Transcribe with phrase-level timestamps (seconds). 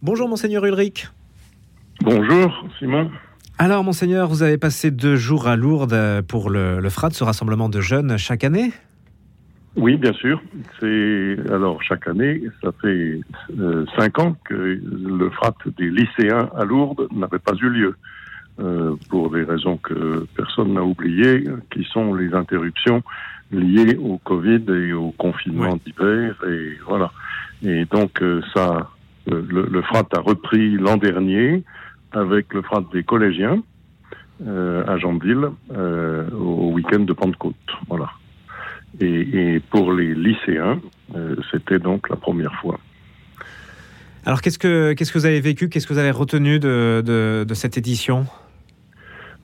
[0.00, 1.08] Bonjour monseigneur Ulrich.
[2.02, 3.10] Bonjour Simon.
[3.58, 7.68] Alors monseigneur, vous avez passé deux jours à Lourdes pour le, le FRAD, ce rassemblement
[7.68, 8.70] de jeunes chaque année?
[9.74, 10.40] Oui, bien sûr.
[10.78, 13.20] C'est alors chaque année, ça fait
[13.58, 17.96] euh, cinq ans que le FRAT des lycéens à Lourdes n'avait pas eu lieu.
[18.60, 23.04] Euh, pour des raisons que personne n'a oubliées, qui sont les interruptions
[23.52, 26.34] liées au Covid et au confinement d'hiver.
[26.44, 27.12] Et voilà.
[27.62, 28.90] Et donc, euh, ça,
[29.30, 31.62] le, le FRAT a repris l'an dernier
[32.12, 33.62] avec le FRAT des collégiens
[34.46, 37.54] euh, à Jambeville euh, au week-end de Pentecôte.
[37.88, 38.10] Voilà.
[39.00, 40.80] Et, et pour les lycéens,
[41.14, 42.78] euh, c'était donc la première fois.
[44.24, 47.44] Alors qu'est-ce que, qu'est-ce que vous avez vécu, qu'est-ce que vous avez retenu de, de,
[47.46, 48.26] de cette édition?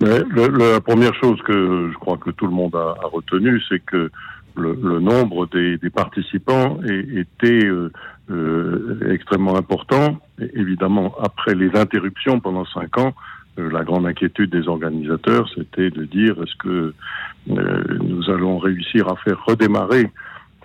[0.00, 3.06] Mais le- le- la première chose que je crois que tout le monde a, a
[3.06, 4.10] retenu, c'est que
[4.56, 7.90] le, le nombre des, des participants est- était euh,
[8.30, 10.18] euh, extrêmement important.
[10.54, 13.14] Évidemment, après les interruptions pendant cinq ans,
[13.58, 16.94] euh, la grande inquiétude des organisateurs, c'était de dire est-ce que
[17.50, 20.10] euh, nous allons réussir à faire redémarrer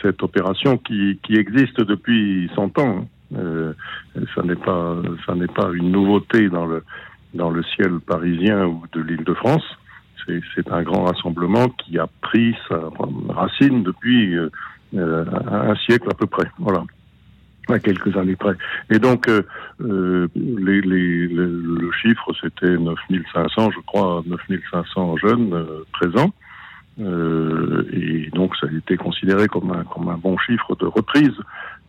[0.00, 2.98] cette opération qui, qui existe depuis 100 ans.
[3.00, 3.04] hein.
[3.36, 3.72] Euh,
[4.34, 4.96] ça n'est pas,
[5.26, 6.82] ça n'est pas une nouveauté dans le
[7.34, 9.64] dans le ciel parisien ou de l'île de France.
[10.26, 12.80] C'est- un grand rassemblement qui a pris sa
[13.28, 14.48] racine depuis euh,
[14.94, 16.46] euh, un siècle à peu près.
[16.58, 16.84] Voilà
[17.68, 18.54] à quelques années près.
[18.90, 19.42] Et donc, euh,
[19.80, 21.46] euh, les, les, le,
[21.80, 26.32] le chiffre, c'était 9500, je crois, 9500 jeunes euh, présents.
[27.00, 31.34] Euh, et donc, ça a été considéré comme un, comme un bon chiffre de reprise.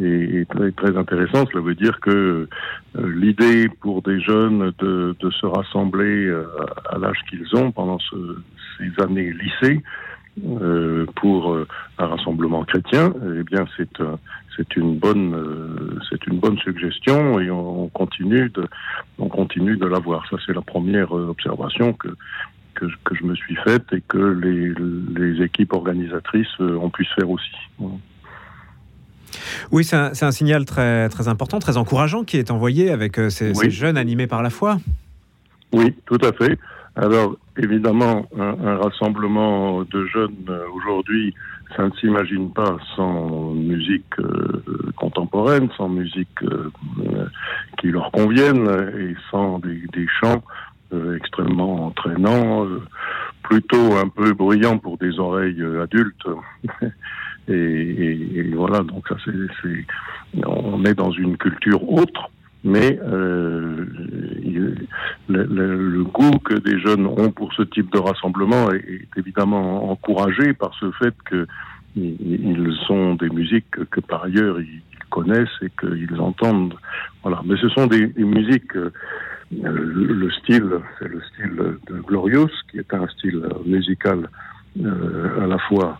[0.00, 2.10] Et très, très intéressant, cela veut dire que
[2.96, 6.44] euh, l'idée pour des jeunes de, se rassembler euh,
[6.90, 8.16] à l'âge qu'ils ont pendant ce,
[8.78, 9.82] ces années lycée
[10.46, 11.56] euh, pour
[11.98, 14.18] un rassemblement chrétien, eh bien, c'est un-
[14.56, 20.28] c'est une bonne suggestion et on, on continue de l'avoir.
[20.30, 22.08] Ça c'est la première observation que
[22.82, 27.50] je- me suis faite et que les, équipes organisatrices ont pu faire aussi.
[29.70, 33.50] Oui, c'est un, signal très, très important, très encourageant qui est envoyé avec euh, ces,
[33.50, 33.56] Oui.
[33.66, 34.78] ces jeunes animés par la foi.
[35.72, 36.58] Oui, tout à fait.
[36.96, 41.34] Alors, évidemment, un, un rassemblement de jeunes euh, aujourd'hui,
[41.76, 44.62] ça ne s'imagine pas sans musique euh,
[44.96, 46.70] contemporaine, sans musique euh,
[47.78, 48.66] qui leur convienne
[48.98, 50.42] et sans des, des chants
[50.92, 52.66] euh, extrêmement entraînants,
[53.42, 56.26] plutôt un peu bruyants pour des oreilles adultes.
[57.48, 59.86] et, voilà, donc ça, c'est-
[60.46, 62.30] on est dans une culture autre
[62.64, 63.86] mais euh,
[65.28, 70.74] le, goût que des jeunes ont pour ce type de rassemblement est, évidemment encouragé par
[70.78, 71.46] ce fait que
[71.96, 76.74] ils sont des musiques que, par ailleurs ils connaissent et qu'ils entendent.
[77.22, 77.40] Voilà.
[77.44, 78.76] Mais ce sont des, musiques.
[78.76, 78.92] euh,
[79.50, 81.56] le le style, c'est le style
[81.88, 84.28] de Glorious, qui est un style musical
[84.84, 85.98] euh, à la fois,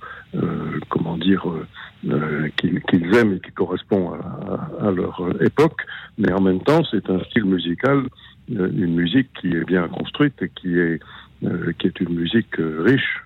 [0.88, 1.66] comment dire, euh,
[2.08, 5.82] euh, qu'ils aiment et qui correspond à, leur époque,
[6.16, 8.04] mais en même temps, c'est un style musical,
[8.54, 11.00] euh, une musique qui est bien construite et qui est
[11.78, 13.22] qui est une musique riche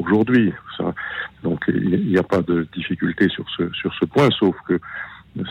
[0.00, 0.52] aujourd'hui.
[1.44, 4.80] Donc il n'y a pas de difficulté sur ce sur ce point, sauf que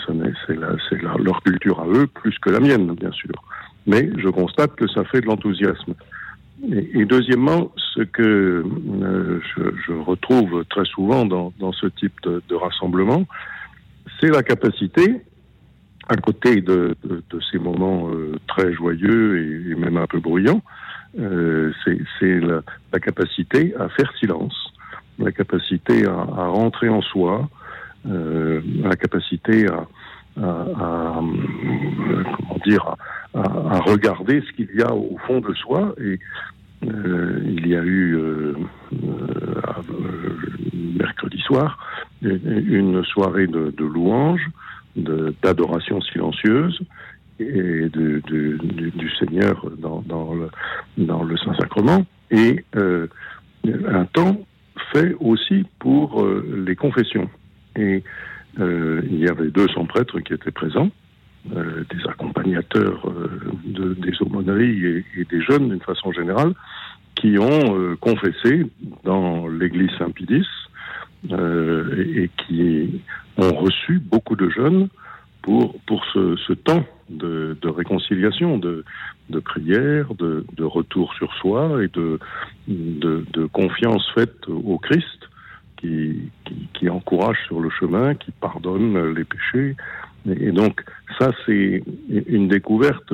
[0.06, 3.32] c'est leur culture à eux plus que la mienne, bien sûr.
[3.88, 5.94] Mais je constate que ça fait de l'enthousiasme.
[6.72, 7.72] Et, deuxièmement,
[8.04, 8.64] que
[9.02, 9.40] euh,
[9.88, 13.26] je, retrouve très souvent dans, ce type de, rassemblement,
[14.20, 15.22] c'est la capacité,
[16.08, 16.96] à côté de,
[17.52, 20.62] ces moments euh, très joyeux et, même un peu bruyants,
[21.20, 21.72] euh,
[22.20, 22.62] c'est la,
[23.00, 24.74] capacité à faire silence,
[25.20, 27.50] la capacité à, rentrer en soi,
[28.06, 29.88] la capacité à,
[30.36, 31.34] comment
[32.66, 32.96] dire,
[33.34, 35.96] à regarder ce qu'il y a au fond de soi.
[36.00, 36.20] Et
[36.88, 38.54] euh, il y a eu euh,
[38.94, 39.82] euh,
[40.98, 41.80] mercredi soir
[42.22, 44.48] une soirée de, de louanges,
[44.96, 46.80] d'adoration silencieuse
[47.40, 50.50] et du, Seigneur dans, le,
[50.98, 54.40] dans le Saint-Sacrement, et un temps
[54.92, 57.30] fait aussi pour les confessions.
[57.76, 58.04] Et
[58.58, 60.90] il y avait 200 prêtres qui étaient présents,
[61.56, 66.54] euh, des accompagnateurs euh, de, des aumôneries et, et des jeunes d'une façon générale,
[67.16, 68.66] qui ont euh, confessé
[69.04, 70.48] dans l'église Saint-Pédis
[71.32, 73.02] euh, et, et qui
[73.38, 74.90] ont reçu beaucoup de jeunes
[75.42, 78.84] pour, pour ce, ce temps de, de réconciliation, de,
[79.30, 82.20] de prière, de, de retour sur soi et de,
[82.68, 85.30] de, de confiance faite au Christ
[85.78, 89.76] qui, qui, qui encourage sur le chemin, qui pardonne les péchés.
[90.28, 90.84] Et, donc,
[91.20, 91.84] ça, c'est
[92.28, 93.08] une découverte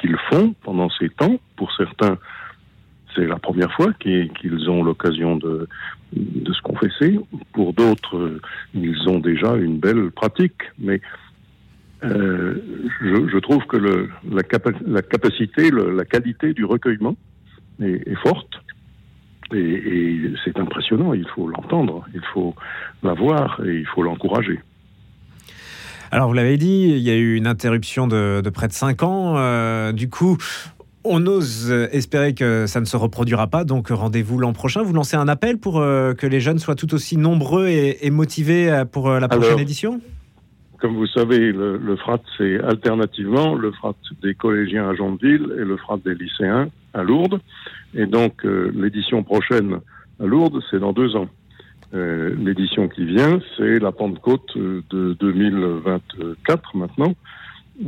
[0.00, 1.38] qu'ils font pendant ces temps.
[1.56, 2.18] Pour certains,
[3.14, 5.68] c'est la première fois qu'ils ont l'occasion de,
[6.12, 7.18] se confesser.
[7.52, 8.40] Pour d'autres,
[8.74, 10.62] ils ont déjà une belle pratique.
[10.78, 11.00] Mais
[12.04, 12.54] euh,
[13.00, 14.42] je, trouve que la,
[15.02, 17.16] capacité, la qualité du recueillement
[17.80, 18.60] est, est forte.
[19.52, 22.54] Et, et c'est impressionnant, il faut l'entendre, il faut
[23.02, 24.60] la voir et il faut l'encourager.
[26.12, 29.02] Alors, vous l'avez dit, il y a eu une interruption de, de près de 5
[29.02, 29.34] ans.
[29.36, 30.36] Euh, du coup,
[31.04, 34.82] on ose espérer que ça ne se reproduira pas, donc rendez-vous l'an prochain.
[34.82, 38.10] Vous lancez un appel pour euh, que les jeunes soient tout aussi nombreux et, et
[38.10, 40.00] motivés euh, pour euh, la prochaine Alors, édition?
[40.78, 45.64] Comme vous savez, le, le FRAT, c'est alternativement le FRAT des collégiens à Jeanville et
[45.64, 47.40] le FRAT des lycéens à Lourdes.
[47.94, 49.78] Et donc, euh, l'édition prochaine
[50.20, 51.28] à Lourdes, c'est dans deux ans.
[51.92, 57.14] Euh, l'édition qui vient, c'est la Pentecôte de 2024 maintenant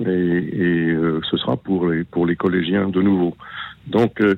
[0.00, 3.37] et, et euh, ce sera pour les pour les collégiens de nouveau.
[3.87, 4.37] Donc euh,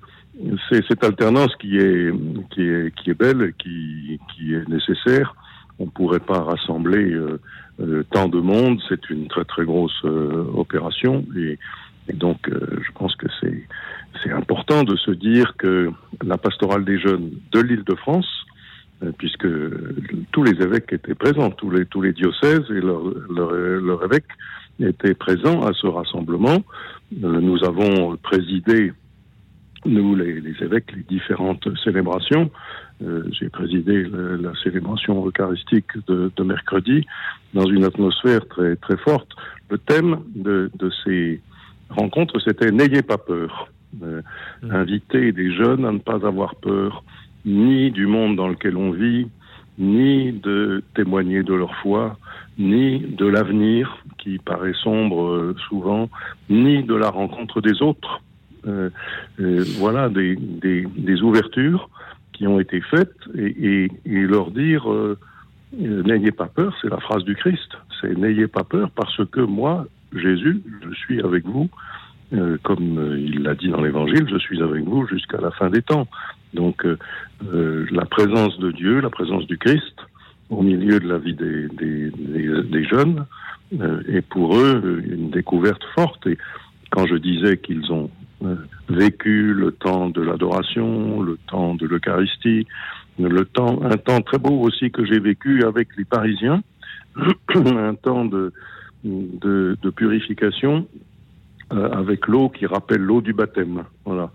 [0.68, 2.12] c'est cette alternance qui est
[2.50, 5.34] qui est qui est belle, qui qui est nécessaire.
[5.78, 7.40] On pourrait pas rassembler euh,
[7.80, 8.80] euh tant de monde.
[8.88, 11.58] C'est une très très grosse euh, opération et,
[12.08, 15.90] et donc je pense que c'est important de se dire que
[16.22, 18.28] la pastorale des jeunes de l'Île-de-France
[19.18, 19.48] puisque
[20.32, 24.28] tous les évêques étaient présents, tous les tous les diocèses et leur leur, leur évêque
[24.80, 26.58] étaient présents à ce rassemblement.
[27.12, 28.92] Nous avons présidé,
[29.84, 32.50] nous les, les évêques, les différentes célébrations.
[33.02, 37.06] Euh, J'ai présidé le, la célébration eucharistique de, de, mercredi
[37.52, 39.28] dans une atmosphère très, très forte.
[39.70, 41.40] Le thème de, de ces
[41.90, 43.68] rencontres, c'était N'ayez pas peur.
[44.02, 44.22] Euh,
[44.62, 44.70] mmh.
[44.72, 47.04] Inviter des jeunes à ne pas avoir peur,
[47.44, 49.26] ni du monde dans lequel on vit,
[49.78, 52.16] ni de témoigner de leur foi,
[52.58, 56.08] ni de l'avenir qui paraît sombre euh, souvent,
[56.48, 58.22] ni de la rencontre des autres.
[58.66, 58.88] Euh,
[59.40, 61.90] euh, voilà des, des, ouvertures
[62.32, 64.86] qui ont été faites et, et, leur dire
[65.72, 69.86] n'ayez pas peur, c'est la phrase du Christ, c'est n'ayez pas peur parce que moi,
[70.14, 71.68] Jésus, je suis avec vous,
[72.62, 76.08] comme il l'a dit dans l'Évangile, je suis avec vous jusqu'à la fin des temps.
[76.54, 76.86] Donc
[77.50, 79.94] la présence de Dieu, la présence du Christ,
[80.50, 83.26] au milieu de la vie des, des, des, des jeunes
[83.80, 86.26] euh, est pour eux une découverte forte.
[86.26, 86.38] Et
[86.90, 88.10] quand je disais qu'ils ont
[88.44, 88.56] euh,
[88.88, 92.66] vécu le temps de l'adoration, le temps de l'Eucharistie,
[93.18, 96.62] le temps, un temps très beau aussi que j'ai vécu avec les Parisiens,
[97.54, 98.52] un temps de,
[99.04, 100.86] de, de purification
[101.72, 103.84] euh, avec l'eau qui rappelle l'eau du baptême.
[104.04, 104.30] Voilà.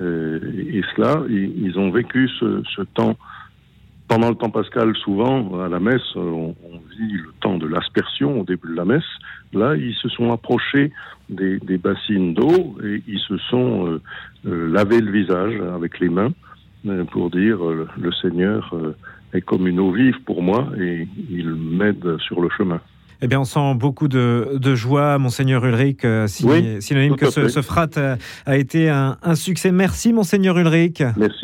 [0.00, 3.16] Euh, et cela, ils, ont vécu ce, ce temps
[4.08, 8.40] pendant le temps pascal, souvent, à la messe, on, on vit le temps de l'aspersion
[8.40, 9.08] au début de la messe.
[9.54, 10.92] Là, ils se sont approchés
[11.30, 14.02] des, des bassines d'eau et ils se sont euh,
[14.46, 16.32] euh, lavés le visage avec les mains
[16.86, 18.74] euh, pour dire euh, le Seigneur
[19.32, 22.80] est comme une eau vive pour moi et il m'aide sur le chemin.
[23.22, 27.30] Eh bien, on sent beaucoup de, de joie, Monseigneur Ulrich, euh, si, oui, synonyme que
[27.30, 28.16] ce, ce, frat a,
[28.46, 29.70] a été un, un, succès.
[29.70, 31.02] Merci, Monseigneur Ulrich.
[31.16, 31.38] Merci.